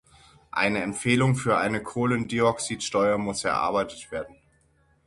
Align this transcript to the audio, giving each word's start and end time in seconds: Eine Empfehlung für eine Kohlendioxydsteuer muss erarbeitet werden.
Eine 0.49 0.81
Empfehlung 0.81 1.35
für 1.35 1.59
eine 1.59 1.83
Kohlendioxydsteuer 1.83 3.19
muss 3.19 3.43
erarbeitet 3.43 4.09
werden. 4.09 4.35